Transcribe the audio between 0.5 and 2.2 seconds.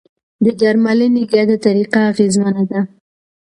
درملنې ګډه طریقه